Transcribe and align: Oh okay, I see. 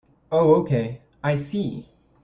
Oh 0.31 0.55
okay, 0.61 0.99
I 1.23 1.35
see. 1.35 1.85